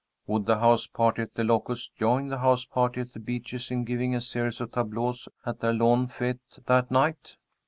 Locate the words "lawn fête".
5.73-6.39